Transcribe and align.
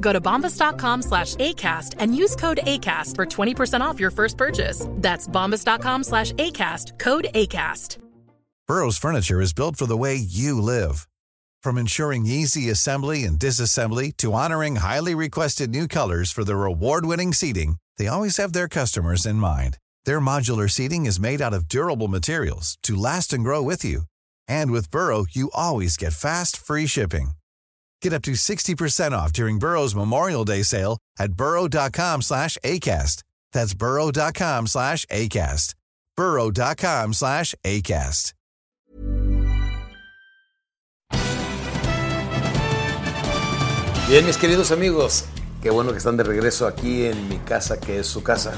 Go 0.00 0.12
to 0.12 0.20
bombas.com 0.20 1.02
slash 1.02 1.36
ACAST 1.36 1.94
and 1.98 2.16
use 2.16 2.36
code 2.36 2.60
ACAST 2.64 3.16
for 3.16 3.26
20% 3.26 3.80
off 3.80 4.00
your 4.00 4.10
first 4.10 4.36
purchase. 4.36 4.86
That's 4.96 5.28
bombas.com 5.28 6.04
slash 6.04 6.32
ACAST, 6.32 6.98
code 6.98 7.28
ACAST. 7.34 7.98
Burrow's 8.66 8.98
furniture 8.98 9.40
is 9.40 9.52
built 9.52 9.74
for 9.74 9.86
the 9.86 9.96
way 9.96 10.14
you 10.14 10.60
live. 10.60 11.08
From 11.62 11.76
ensuring 11.76 12.24
easy 12.24 12.70
assembly 12.70 13.24
and 13.24 13.36
disassembly 13.36 14.16
to 14.18 14.32
honoring 14.32 14.76
highly 14.76 15.14
requested 15.14 15.70
new 15.70 15.88
colors 15.88 16.30
for 16.30 16.44
their 16.44 16.64
award-winning 16.64 17.32
seating, 17.32 17.78
they 17.98 18.06
always 18.06 18.36
have 18.36 18.52
their 18.52 18.68
customers 18.68 19.26
in 19.26 19.36
mind. 19.36 19.76
Their 20.04 20.20
modular 20.20 20.70
seating 20.70 21.04
is 21.06 21.18
made 21.18 21.42
out 21.42 21.52
of 21.52 21.66
durable 21.66 22.06
materials 22.06 22.78
to 22.84 22.94
last 22.94 23.32
and 23.32 23.42
grow 23.42 23.60
with 23.60 23.84
you. 23.84 24.02
And 24.46 24.70
with 24.70 24.92
Burrow, 24.92 25.26
you 25.30 25.50
always 25.52 25.96
get 25.96 26.12
fast, 26.12 26.56
free 26.56 26.86
shipping. 26.86 27.32
Get 28.02 28.12
up 28.12 28.22
to 28.22 28.32
60% 28.32 29.12
off 29.12 29.32
during 29.32 29.58
Burrow's 29.58 29.94
Memorial 29.94 30.44
Day 30.44 30.62
sale 30.62 30.98
at 31.18 31.32
burrow.com 31.34 32.22
slash 32.22 32.56
ACAST. 32.64 33.22
That's 33.52 33.74
burrow.com 33.74 34.66
slash 34.66 35.06
ACAST. 35.06 35.74
burrow.com 36.16 37.12
slash 37.14 37.54
ACAST. 37.64 38.32
Bien, 44.10 44.26
mis 44.26 44.36
queridos 44.36 44.72
amigos, 44.72 45.26
qué 45.62 45.70
bueno 45.70 45.92
que 45.92 45.98
están 45.98 46.16
de 46.16 46.24
regreso 46.24 46.66
aquí 46.66 47.04
en 47.06 47.28
mi 47.28 47.38
casa, 47.38 47.78
que 47.78 48.00
es 48.00 48.08
su 48.08 48.24
casa, 48.24 48.54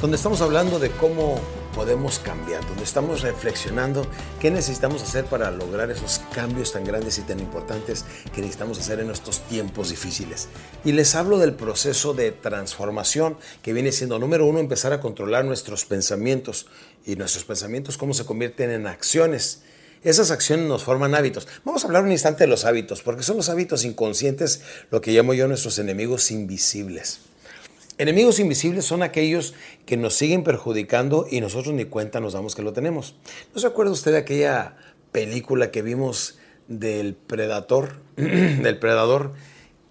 donde 0.00 0.16
estamos 0.16 0.40
hablando 0.40 0.80
de 0.80 0.90
cómo 0.90 1.40
podemos 1.74 2.18
cambiar, 2.18 2.66
donde 2.66 2.84
estamos 2.84 3.22
reflexionando 3.22 4.06
qué 4.40 4.50
necesitamos 4.50 5.02
hacer 5.02 5.24
para 5.24 5.50
lograr 5.50 5.90
esos 5.90 6.20
cambios 6.34 6.72
tan 6.72 6.84
grandes 6.84 7.18
y 7.18 7.22
tan 7.22 7.40
importantes 7.40 8.04
que 8.34 8.40
necesitamos 8.40 8.78
hacer 8.78 9.00
en 9.00 9.10
estos 9.10 9.40
tiempos 9.40 9.90
difíciles. 9.90 10.48
Y 10.84 10.92
les 10.92 11.14
hablo 11.14 11.38
del 11.38 11.54
proceso 11.54 12.14
de 12.14 12.32
transformación 12.32 13.36
que 13.62 13.72
viene 13.72 13.92
siendo, 13.92 14.18
número 14.18 14.46
uno, 14.46 14.58
empezar 14.58 14.92
a 14.92 15.00
controlar 15.00 15.44
nuestros 15.44 15.84
pensamientos 15.84 16.66
y 17.04 17.16
nuestros 17.16 17.44
pensamientos 17.44 17.98
cómo 17.98 18.14
se 18.14 18.24
convierten 18.24 18.70
en 18.70 18.86
acciones. 18.86 19.62
Esas 20.04 20.30
acciones 20.32 20.66
nos 20.66 20.82
forman 20.82 21.14
hábitos. 21.14 21.46
Vamos 21.64 21.84
a 21.84 21.86
hablar 21.86 22.02
un 22.02 22.10
instante 22.10 22.44
de 22.44 22.48
los 22.48 22.64
hábitos, 22.64 23.02
porque 23.02 23.22
son 23.22 23.36
los 23.36 23.48
hábitos 23.48 23.84
inconscientes 23.84 24.62
lo 24.90 25.00
que 25.00 25.12
llamo 25.12 25.32
yo 25.32 25.46
nuestros 25.46 25.78
enemigos 25.78 26.30
invisibles. 26.30 27.20
Enemigos 28.02 28.40
invisibles 28.40 28.84
son 28.84 29.04
aquellos 29.04 29.54
que 29.86 29.96
nos 29.96 30.14
siguen 30.14 30.42
perjudicando 30.42 31.28
y 31.30 31.40
nosotros 31.40 31.72
ni 31.72 31.84
cuenta 31.84 32.18
nos 32.18 32.32
damos 32.32 32.56
que 32.56 32.62
lo 32.62 32.72
tenemos. 32.72 33.14
¿No 33.54 33.60
se 33.60 33.66
acuerda 33.68 33.92
usted 33.92 34.10
de 34.10 34.18
aquella 34.18 34.76
película 35.12 35.70
que 35.70 35.82
vimos 35.82 36.36
del 36.66 37.14
Predator, 37.14 38.00
del 38.16 38.76
Predador, 38.80 39.34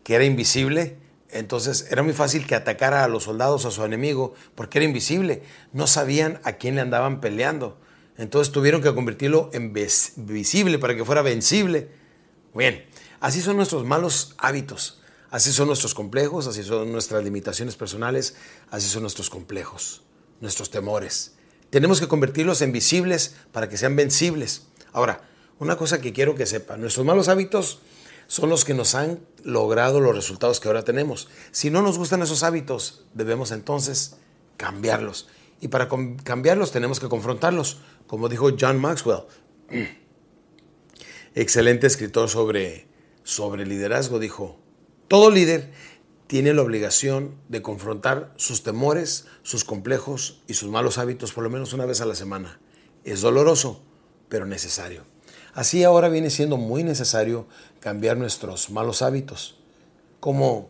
que 0.04 0.16
era 0.16 0.26
invisible? 0.26 0.98
Entonces 1.30 1.88
era 1.90 2.04
muy 2.04 2.12
fácil 2.12 2.46
que 2.46 2.54
atacara 2.54 3.06
a 3.06 3.08
los 3.08 3.24
soldados, 3.24 3.64
a 3.64 3.72
su 3.72 3.82
enemigo, 3.86 4.34
porque 4.56 4.80
era 4.80 4.86
invisible. 4.86 5.44
No 5.72 5.88
sabían 5.88 6.42
a 6.44 6.58
quién 6.58 6.76
le 6.76 6.82
andaban 6.82 7.22
peleando. 7.22 7.78
Entonces 8.18 8.52
tuvieron 8.52 8.82
que 8.82 8.94
convertirlo 8.94 9.50
en 9.54 9.72
visible 9.72 10.80
para 10.80 10.98
que 10.98 11.06
fuera 11.06 11.22
vencible. 11.22 11.88
Bien, 12.54 12.84
así 13.22 13.40
son 13.40 13.56
nuestros 13.56 13.86
malos 13.86 14.36
hábitos, 14.38 15.01
así 15.32 15.52
son 15.52 15.68
nuestros 15.68 15.96
complejos, 15.96 16.46
así 16.46 16.64
son 16.64 16.92
nuestras 16.92 17.24
limitaciones 17.24 17.76
personales, 17.76 18.36
así 18.70 18.88
son 18.88 19.02
nuestros 19.02 19.30
complejos, 19.30 20.04
nuestros 20.42 20.70
temores. 20.70 21.34
Tenemos 21.72 22.00
que 22.00 22.08
convertirlos 22.08 22.62
en 22.62 22.74
visibles 22.74 23.36
para 23.52 23.70
que 23.70 23.78
sean 23.78 23.96
vencibles. 23.96 24.68
Ahora, 24.92 25.28
una 25.58 25.78
cosa 25.78 26.02
que 26.02 26.14
quiero 26.14 26.36
que 26.36 26.46
sepan, 26.46 26.82
nuestros 26.82 27.06
malos 27.06 27.30
hábitos 27.30 27.80
son 28.28 28.50
los 28.50 28.66
que 28.66 28.74
nos 28.74 28.94
han 28.94 29.20
logrado 29.44 30.00
los 30.00 30.16
resultados 30.16 30.60
que 30.60 30.68
ahora 30.68 30.84
tenemos. 30.84 31.30
Si 31.52 31.70
no 31.70 31.82
nos 31.82 31.98
gustan 31.98 32.22
esos 32.22 32.44
hábitos, 32.44 33.06
debemos 33.14 33.52
entonces 33.52 34.18
cambiarlos. 34.58 35.28
Y 35.62 35.70
para 35.70 35.88
cambiarlos 36.24 36.72
tenemos 36.72 37.00
que 37.00 37.08
confrontarlos, 37.08 37.78
como 38.08 38.28
dijo 38.28 38.50
John 38.60 38.80
Maxwell, 38.80 39.24
excelente 41.36 41.88
escritor 41.88 42.30
sobre, 42.30 42.88
sobre 43.24 43.66
liderazgo, 43.66 44.20
dijo, 44.20 44.60
todo 45.12 45.30
líder 45.30 45.72
tiene 46.28 46.54
la 46.54 46.62
obligación 46.62 47.36
de 47.50 47.62
confrontar 47.62 48.32
sus 48.38 48.64
temores, 48.64 49.28
sus 49.44 49.66
complejos 49.66 50.42
y 50.48 50.54
sus 50.54 50.70
malos 50.70 50.98
hábitos 50.98 51.34
por 51.34 51.44
lo 51.44 51.50
menos 51.50 51.74
una 51.74 51.86
vez 51.86 52.00
a 52.00 52.06
la 52.06 52.16
semana. 52.16 52.62
Es 53.04 53.20
doloroso, 53.20 53.84
pero 54.30 54.46
necesario. 54.46 55.04
Así 55.54 55.84
ahora 55.84 56.08
viene 56.08 56.30
siendo 56.30 56.56
muy 56.56 56.86
necesario 56.86 57.46
cambiar 57.82 58.16
nuestros 58.16 58.70
malos 58.70 59.02
hábitos, 59.02 59.60
como 60.22 60.70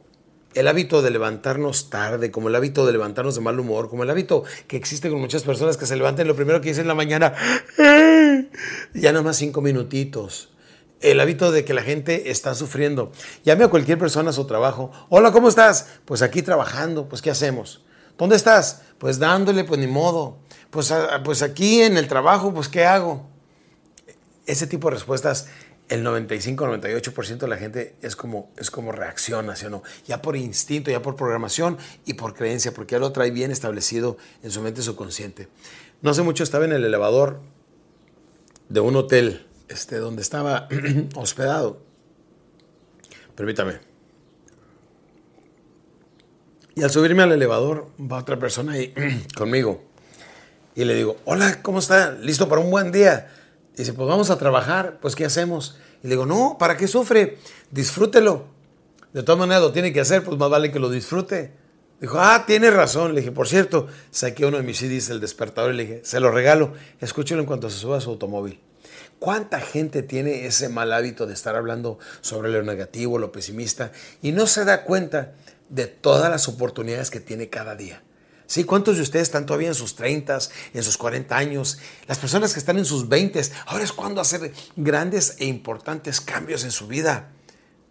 el 0.55 0.67
hábito 0.67 1.03
de 1.03 1.11
levantarnos 1.11 1.91
tarde, 1.91 2.31
como 2.31 2.49
el 2.49 2.55
hábito 2.55 2.87
de 2.87 2.93
levantarnos 2.93 3.35
de 3.35 3.41
mal 3.41 3.59
humor, 3.59 3.91
como 3.91 4.01
el 4.01 4.09
hábito 4.09 4.43
que 4.65 4.75
existe 4.75 5.11
con 5.11 5.21
muchas 5.21 5.43
personas 5.43 5.77
que 5.77 5.85
se 5.85 5.95
levantan 5.95 6.27
lo 6.27 6.35
primero 6.35 6.61
que 6.61 6.69
dicen 6.69 6.85
en 6.85 6.87
la 6.87 6.95
mañana, 6.95 7.35
ya 8.95 9.11
nada 9.11 9.21
más 9.21 9.37
cinco 9.37 9.61
minutitos. 9.61 10.51
El 11.01 11.19
hábito 11.19 11.51
de 11.51 11.65
que 11.65 11.73
la 11.73 11.81
gente 11.81 12.31
está 12.31 12.53
sufriendo. 12.55 13.11
Llame 13.43 13.63
a 13.63 13.67
cualquier 13.69 13.97
persona 13.97 14.29
a 14.29 14.33
su 14.33 14.45
trabajo. 14.45 14.91
Hola, 15.09 15.31
¿cómo 15.31 15.49
estás? 15.49 15.87
Pues 16.05 16.21
aquí 16.21 16.41
trabajando. 16.41 17.09
Pues 17.09 17.21
¿qué 17.21 17.31
hacemos? 17.31 17.83
¿Dónde 18.17 18.35
estás? 18.35 18.83
Pues 18.99 19.17
dándole, 19.17 19.63
pues 19.63 19.79
ni 19.79 19.87
modo. 19.87 20.37
Pues, 20.69 20.93
pues 21.23 21.41
aquí 21.41 21.81
en 21.81 21.97
el 21.97 22.07
trabajo, 22.07 22.53
pues 22.53 22.69
¿qué 22.69 22.85
hago? 22.85 23.27
Ese 24.45 24.67
tipo 24.67 24.89
de 24.89 24.95
respuestas 24.95 25.47
el 25.91 26.05
95-98% 26.05 27.39
de 27.39 27.47
la 27.49 27.57
gente 27.57 27.95
es 28.01 28.15
como, 28.15 28.49
es 28.57 28.71
como 28.71 28.93
reacciona, 28.93 29.57
¿sí 29.57 29.65
o 29.65 29.69
no? 29.69 29.83
Ya 30.07 30.21
por 30.21 30.37
instinto, 30.37 30.89
ya 30.89 31.01
por 31.01 31.17
programación 31.17 31.77
y 32.05 32.13
por 32.13 32.33
creencia, 32.33 32.73
porque 32.73 32.93
ya 32.93 32.99
lo 32.99 33.11
trae 33.11 33.29
bien 33.29 33.51
establecido 33.51 34.15
en 34.41 34.51
su 34.51 34.61
mente 34.61 34.81
subconsciente. 34.81 35.49
No 36.01 36.11
hace 36.11 36.21
mucho 36.21 36.43
estaba 36.43 36.63
en 36.63 36.71
el 36.71 36.85
elevador 36.85 37.41
de 38.69 38.79
un 38.79 38.95
hotel 38.95 39.47
este, 39.71 39.97
donde 39.97 40.21
estaba 40.21 40.67
hospedado. 41.15 41.81
Permítame. 43.35 43.79
Y 46.75 46.83
al 46.83 46.89
subirme 46.89 47.23
al 47.23 47.31
elevador 47.31 47.87
va 47.99 48.17
otra 48.17 48.37
persona 48.37 48.73
ahí 48.73 48.93
conmigo. 49.35 49.83
Y 50.75 50.85
le 50.85 50.95
digo, 50.95 51.17
hola, 51.25 51.61
¿cómo 51.61 51.79
está? 51.79 52.11
¿Listo 52.13 52.47
para 52.47 52.61
un 52.61 52.71
buen 52.71 52.91
día? 52.91 53.29
dice, 53.75 53.93
pues 53.93 54.07
vamos 54.07 54.29
a 54.29 54.37
trabajar, 54.37 54.99
pues 55.01 55.15
¿qué 55.15 55.25
hacemos? 55.25 55.77
Y 56.03 56.07
le 56.07 56.15
digo, 56.15 56.25
no, 56.25 56.57
¿para 56.59 56.77
qué 56.77 56.87
sufre? 56.87 57.37
Disfrútelo. 57.71 58.45
De 59.13 59.23
todas 59.23 59.39
maneras 59.39 59.61
lo 59.61 59.71
tiene 59.71 59.91
que 59.91 59.99
hacer, 59.99 60.23
pues 60.23 60.37
más 60.37 60.49
vale 60.49 60.71
que 60.71 60.79
lo 60.79 60.89
disfrute. 60.89 61.53
Dijo, 61.99 62.19
ah, 62.19 62.43
tiene 62.47 62.71
razón. 62.71 63.13
Le 63.13 63.21
dije, 63.21 63.31
por 63.31 63.47
cierto, 63.47 63.87
saqué 64.09 64.45
uno 64.45 64.57
de 64.57 64.63
mis 64.63 64.77
CDs, 64.77 65.09
el 65.09 65.19
despertador, 65.19 65.73
y 65.73 65.77
le 65.77 65.83
dije, 65.83 66.01
se 66.03 66.19
lo 66.19 66.31
regalo, 66.31 66.73
escúchelo 66.99 67.41
en 67.41 67.47
cuanto 67.47 67.69
se 67.69 67.77
suba 67.77 67.97
a 67.97 68.01
su 68.01 68.09
automóvil. 68.09 68.59
¿Cuánta 69.21 69.59
gente 69.59 70.01
tiene 70.01 70.47
ese 70.47 70.67
mal 70.67 70.91
hábito 70.91 71.27
de 71.27 71.35
estar 71.35 71.55
hablando 71.55 71.99
sobre 72.21 72.49
lo 72.49 72.63
negativo, 72.63 73.19
lo 73.19 73.31
pesimista, 73.31 73.91
y 74.23 74.31
no 74.31 74.47
se 74.47 74.65
da 74.65 74.83
cuenta 74.83 75.35
de 75.69 75.85
todas 75.85 76.31
las 76.31 76.47
oportunidades 76.47 77.11
que 77.11 77.19
tiene 77.19 77.47
cada 77.47 77.75
día? 77.75 78.01
¿Sí? 78.47 78.63
¿Cuántos 78.63 78.95
de 78.95 79.03
ustedes 79.03 79.27
están 79.27 79.45
todavía 79.45 79.67
en 79.67 79.75
sus 79.75 79.95
30, 79.95 80.39
en 80.73 80.81
sus 80.81 80.97
40 80.97 81.37
años? 81.37 81.77
Las 82.07 82.17
personas 82.17 82.51
que 82.53 82.59
están 82.59 82.79
en 82.79 82.85
sus 82.85 83.09
20, 83.09 83.39
ahora 83.67 83.83
es 83.83 83.91
cuando 83.91 84.21
hacer 84.21 84.53
grandes 84.75 85.35
e 85.37 85.45
importantes 85.45 86.19
cambios 86.19 86.63
en 86.63 86.71
su 86.71 86.87
vida. 86.87 87.29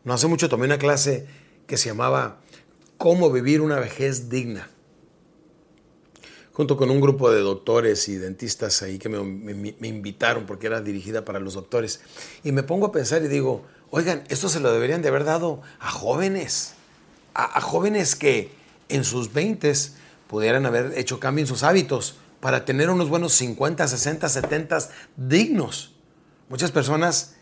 No 0.02 0.14
hace 0.14 0.26
mucho 0.26 0.48
tomé 0.48 0.64
una 0.64 0.78
clase 0.78 1.28
que 1.68 1.76
se 1.76 1.90
llamaba 1.90 2.40
Cómo 2.98 3.30
vivir 3.30 3.60
una 3.60 3.78
vejez 3.78 4.30
digna 4.30 4.68
junto 6.52 6.76
con 6.76 6.90
un 6.90 7.00
grupo 7.00 7.30
de 7.30 7.40
doctores 7.40 8.08
y 8.08 8.16
dentistas 8.16 8.82
ahí 8.82 8.98
que 8.98 9.08
me, 9.08 9.88
invitaron 9.88 10.46
porque 10.46 10.66
era 10.66 10.80
dirigida 10.80 11.24
para 11.24 11.38
los 11.38 11.54
doctores. 11.54 12.00
Y 12.44 12.52
me 12.52 12.62
pongo 12.62 12.86
a 12.86 12.92
pensar 12.92 13.22
y 13.22 13.28
digo, 13.28 13.64
oigan, 13.90 14.24
esto 14.28 14.48
se 14.48 14.60
lo 14.60 14.72
deberían 14.72 15.02
de 15.02 15.08
haber 15.08 15.24
dado 15.24 15.62
a 15.78 15.90
jóvenes, 15.90 16.74
a, 17.34 17.58
a 17.58 17.60
jóvenes 17.60 18.16
que 18.16 18.50
en 18.88 19.04
sus 19.04 19.32
20 19.32 19.72
pudieran 20.28 20.66
haber 20.66 20.98
hecho 20.98 21.18
cambio 21.20 21.42
en 21.42 21.48
sus 21.48 21.62
hábitos 21.62 22.16
para 22.40 22.64
tener 22.64 22.90
unos 22.90 23.08
buenos 23.08 23.32
50, 23.34 23.86
60, 23.86 24.28
70 24.28 24.78
dignos. 25.16 25.92
Muchas 26.48 26.72
personas, 26.72 27.34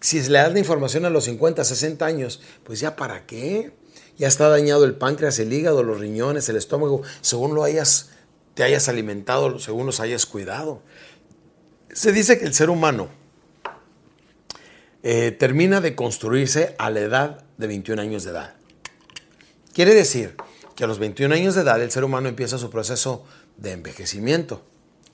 si 0.00 0.20
le 0.22 0.38
das 0.38 0.52
la 0.52 0.58
información 0.58 1.04
a 1.04 1.10
los 1.10 1.24
50, 1.24 1.64
60 1.64 2.04
años, 2.04 2.40
pues 2.64 2.80
ya 2.80 2.96
para 2.96 3.26
qué? 3.26 3.72
Ya 4.16 4.28
está 4.28 4.48
dañado 4.48 4.84
el 4.84 4.94
páncreas, 4.94 5.38
el 5.38 5.52
hígado, 5.52 5.82
los 5.82 5.98
riñones, 5.98 6.48
el 6.48 6.56
estómago, 6.56 7.02
según 7.20 7.54
lo 7.54 7.64
hayas, 7.64 8.10
te 8.54 8.62
hayas 8.62 8.88
alimentado, 8.88 9.58
según 9.58 9.86
los 9.86 10.00
hayas 10.00 10.26
cuidado. 10.26 10.82
Se 11.92 12.12
dice 12.12 12.38
que 12.38 12.44
el 12.44 12.54
ser 12.54 12.70
humano 12.70 13.08
eh, 15.02 15.32
termina 15.32 15.80
de 15.80 15.94
construirse 15.94 16.74
a 16.78 16.90
la 16.90 17.00
edad 17.00 17.44
de 17.58 17.66
21 17.66 18.00
años 18.00 18.24
de 18.24 18.30
edad. 18.30 18.54
Quiere 19.74 19.94
decir 19.94 20.36
que 20.76 20.84
a 20.84 20.86
los 20.86 20.98
21 20.98 21.34
años 21.34 21.54
de 21.54 21.62
edad 21.62 21.82
el 21.82 21.90
ser 21.90 22.04
humano 22.04 22.28
empieza 22.28 22.58
su 22.58 22.70
proceso 22.70 23.24
de 23.56 23.72
envejecimiento. 23.72 24.62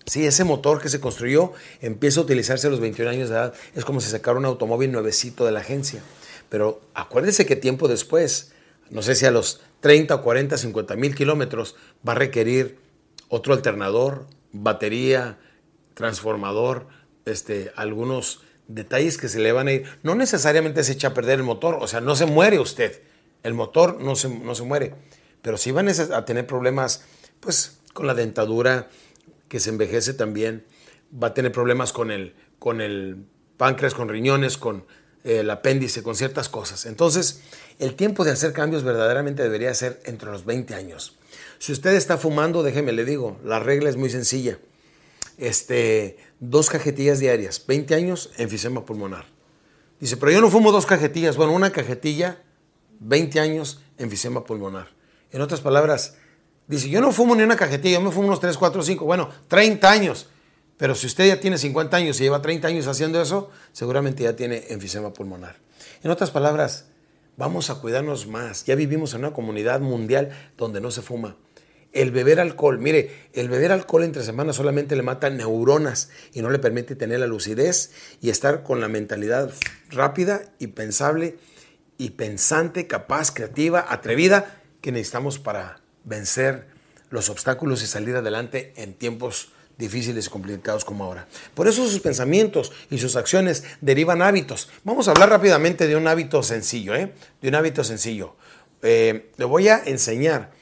Si 0.07 0.27
ese 0.27 0.45
motor 0.45 0.81
que 0.81 0.89
se 0.89 1.01
construyó 1.01 1.53
empieza 1.81 2.21
a 2.21 2.25
utilizarse 2.25 2.67
a 2.67 2.71
los 2.71 2.81
21 2.81 3.11
años 3.11 3.29
de 3.29 3.37
edad, 3.37 3.55
es 3.75 3.85
como 3.85 4.01
si 4.01 4.11
sacara 4.11 4.39
un 4.39 4.45
automóvil 4.45 4.93
nuevecito 4.93 5.45
de 5.45 5.53
la 5.53 5.61
agencia. 5.61 6.03
Pero 6.49 6.81
acuérdese 6.95 7.47
que 7.47 7.57
tiempo 7.57 7.87
después, 7.87 8.53
no 8.91 9.03
sé 9.03 9.15
si 9.15 9.27
a 9.27 9.31
los 9.31 9.61
30, 9.81 10.17
40, 10.17 10.57
50 10.59 10.97
mil 10.97 11.15
kilómetros, 11.15 11.77
va 12.07 12.13
a 12.13 12.17
requerir 12.17 12.79
otro 13.29 13.55
alternador, 13.55 14.27
batería, 14.53 15.39
transformador, 15.95 16.87
este, 17.25 17.73
algunos 17.77 18.43
detalles 18.67 19.19
que 19.19 19.29
se 19.29 19.39
le 19.39 19.53
van 19.53 19.69
a 19.69 19.73
ir. 19.73 19.85
No 20.03 20.15
necesariamente 20.15 20.85
se 20.85 20.93
echa 20.93 21.09
a 21.09 21.15
perder 21.15 21.39
el 21.39 21.45
motor, 21.45 21.79
o 21.81 21.87
sea, 21.87 22.01
no 22.01 22.17
se 22.17 22.27
muere 22.27 22.59
usted. 22.59 23.03
El 23.43 23.55
motor 23.55 24.01
no 24.01 24.17
se, 24.17 24.29
no 24.29 24.55
se 24.55 24.65
muere. 24.65 24.95
Pero 25.43 25.57
sí 25.57 25.71
van 25.71 25.89
a 25.89 26.25
tener 26.25 26.47
problemas, 26.47 27.05
pues, 27.41 27.79
con 27.93 28.07
la 28.07 28.15
dentadura 28.15 28.89
que 29.49 29.61
se 29.61 29.71
envejece 29.71 30.15
también, 30.15 30.65
va 31.13 31.29
a 31.29 31.35
tener 31.35 31.53
problemas 31.53 31.93
con 31.93 32.11
el, 32.11 32.35
con 32.59 32.81
el 32.81 33.25
páncreas, 33.57 33.95
con 33.95 34.09
riñones, 34.09 34.57
con 34.57 34.85
el 35.25 35.51
apéndice, 35.51 36.03
con 36.03 36.17
ciertas 36.17 36.49
cosas. 36.49 36.87
Entonces, 36.87 37.43
el 37.79 37.95
tiempo 37.95 38.25
de 38.25 38.31
hacer 38.31 38.53
cambios 38.53 38.83
verdaderamente 38.83 39.43
debería 39.43 39.73
ser 39.75 40.01
entre 40.05 40.31
los 40.31 40.45
20 40.45 40.75
años. 40.75 41.17
Si 41.59 41.73
usted 41.73 41.95
está 41.95 42.19
fumando, 42.19 42.63
déjeme 42.63 42.93
le 42.93 43.05
digo, 43.05 43.39
la 43.45 43.61
regla 43.61 43.91
es 43.91 43.97
muy 43.97 44.11
sencilla. 44.11 44.59
Este, 45.39 46.19
dos 46.39 46.71
cajetillas 46.71 47.19
diarias, 47.19 47.65
20 47.67 47.95
años, 47.95 48.31
enfisema 48.37 48.85
pulmonar. 48.85 49.27
Dice, 49.99 50.17
pero 50.17 50.33
yo 50.33 50.41
no 50.41 50.51
fumo 50.51 50.73
dos 50.73 50.87
cajetillas. 50.87 51.37
Bueno, 51.37 51.53
una 51.53 51.71
cajetilla, 51.71 52.43
20 53.01 53.41
años, 53.41 53.83
enfisema 53.99 54.45
pulmonar. 54.45 54.89
En 55.33 55.41
otras 55.43 55.61
palabras, 55.61 56.15
Dice, 56.71 56.89
yo 56.89 57.01
no 57.01 57.11
fumo 57.11 57.35
ni 57.35 57.43
una 57.43 57.57
cajetilla, 57.57 57.99
yo 57.99 58.01
me 58.01 58.13
fumo 58.13 58.29
unos 58.29 58.39
3, 58.39 58.57
4, 58.57 58.83
5, 58.85 59.05
bueno, 59.05 59.29
30 59.49 59.91
años. 59.91 60.29
Pero 60.81 60.95
si 60.95 61.07
usted 61.07 61.27
ya 61.27 61.39
tiene 61.39 61.59
50 61.59 61.95
años 61.95 62.19
y 62.19 62.23
lleva 62.23 62.41
30 62.41 62.67
años 62.67 62.87
haciendo 62.87 63.21
eso, 63.21 63.51
seguramente 63.71 64.23
ya 64.23 64.35
tiene 64.35 64.65
enfisema 64.71 65.13
pulmonar. 65.13 65.57
En 66.03 66.11
otras 66.11 66.31
palabras, 66.31 66.87
vamos 67.37 67.69
a 67.69 67.75
cuidarnos 67.75 68.27
más. 68.27 68.65
Ya 68.65 68.77
vivimos 68.77 69.13
en 69.13 69.21
una 69.21 69.35
comunidad 69.35 69.81
mundial 69.81 70.31
donde 70.57 70.81
no 70.81 70.91
se 70.91 71.03
fuma. 71.03 71.37
El 71.93 72.13
beber 72.13 72.41
alcohol, 72.41 72.79
mire, 72.79 73.29
el 73.35 73.51
beber 73.51 73.73
alcohol 73.73 74.05
entre 74.05 74.23
semanas 74.23 74.57
solamente 74.57 74.97
le 74.97 75.03
mata 75.03 75.29
neuronas 75.29 76.09
y 76.33 76.41
no 76.41 76.49
le 76.49 76.59
permite 76.59 76.97
tener 76.97 77.21
la 77.21 77.27
lucidez 77.27 77.91
y 78.23 78.31
estar 78.31 78.63
con 78.63 78.81
la 78.81 78.89
mentalidad 78.89 79.53
rápida 79.91 80.45
y 80.59 80.69
pensable 80.69 81.37
y 81.99 82.11
pensante, 82.11 82.87
capaz, 82.87 83.33
creativa, 83.33 83.85
atrevida 83.87 84.63
que 84.81 84.93
necesitamos 84.93 85.39
para 85.39 85.83
vencer 86.05 86.69
los 87.11 87.29
obstáculos 87.29 87.83
y 87.83 87.87
salir 87.87 88.17
adelante 88.17 88.73
en 88.77 88.95
tiempos 88.95 89.53
difíciles 89.81 90.27
y 90.27 90.31
complicados 90.31 90.85
como 90.85 91.05
ahora. 91.05 91.27
Por 91.55 91.67
eso 91.67 91.89
sus 91.89 92.01
pensamientos 92.01 92.71
y 92.91 92.99
sus 92.99 93.17
acciones 93.17 93.65
derivan 93.81 94.23
hábitos. 94.23 94.69
Vamos 94.85 95.09
a 95.09 95.11
hablar 95.11 95.31
rápidamente 95.31 95.89
de 95.89 95.97
un 95.97 96.07
hábito 96.07 96.45
sencillo, 96.45 96.95
¿eh? 96.95 97.13
De 97.43 97.49
un 97.49 97.57
hábito 97.57 97.83
sencillo. 97.83 98.37
Eh, 98.83 99.31
le 99.37 99.45
voy 99.45 99.69
a 99.69 99.83
enseñar 99.85 100.53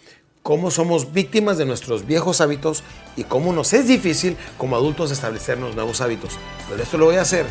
cómo 0.43 0.71
somos 0.71 1.13
víctimas 1.13 1.59
de 1.59 1.67
nuestros 1.67 2.07
viejos 2.07 2.41
hábitos 2.41 2.83
y 3.17 3.25
cómo 3.25 3.53
nos 3.53 3.75
es 3.75 3.87
difícil 3.87 4.37
como 4.57 4.77
adultos 4.77 5.11
establecernos 5.11 5.75
nuevos 5.75 6.01
hábitos. 6.01 6.39
Pero 6.71 6.83
esto 6.83 6.97
lo 6.97 7.05
voy 7.05 7.17
a 7.17 7.23
hacer 7.23 7.45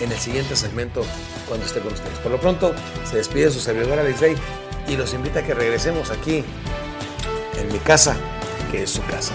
en 0.00 0.10
el 0.10 0.18
siguiente 0.18 0.56
segmento 0.56 1.02
cuando 1.46 1.66
esté 1.66 1.80
con 1.80 1.92
ustedes. 1.92 2.18
Por 2.18 2.32
lo 2.32 2.40
pronto, 2.40 2.74
se 3.08 3.18
despide 3.18 3.50
su 3.50 3.60
servidor 3.60 3.98
Alex 3.98 4.20
Rey 4.20 4.34
y 4.88 4.96
los 4.96 5.14
invita 5.14 5.40
a 5.40 5.42
que 5.44 5.54
regresemos 5.54 6.10
aquí 6.10 6.42
en 7.58 7.72
mi 7.72 7.78
casa, 7.78 8.16
que 8.70 8.82
es 8.82 8.90
su 8.90 9.02
casa. 9.06 9.34